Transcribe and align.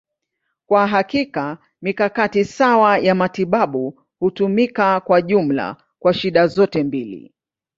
Kwa 0.65 0.87
hakika, 0.87 1.57
mikakati 1.81 2.45
sawa 2.45 2.97
ya 2.97 3.15
matibabu 3.15 4.01
hutumika 4.19 4.99
kwa 4.99 5.21
jumla 5.21 5.77
kwa 5.99 6.13
shida 6.13 6.47
zote 6.47 6.83
mbili. 6.83 7.33